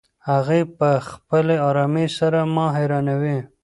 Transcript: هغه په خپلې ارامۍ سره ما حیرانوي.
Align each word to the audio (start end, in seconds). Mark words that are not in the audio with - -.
هغه 0.29 0.57
په 0.77 0.89
خپلې 1.09 1.55
ارامۍ 1.67 2.07
سره 2.19 2.39
ما 2.55 2.65
حیرانوي. 2.77 3.37